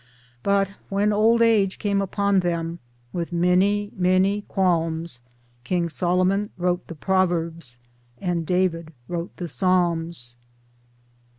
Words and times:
But 0.41 0.69
when 0.89 1.13
old 1.13 1.43
age 1.43 1.77
came 1.77 2.01
on 2.17 2.39
them 2.39 2.79
With 3.13 3.31
many 3.31 3.91
many 3.95 4.41
qualms, 4.47 5.21
King 5.63 5.89
Solomon 5.89 6.49
wrote 6.57 6.87
the 6.87 6.95
Proverbs 6.95 7.77
And 8.17 8.43
David 8.43 8.93
wrote 9.07 9.35
the 9.37 9.47
Psalms. 9.47 10.37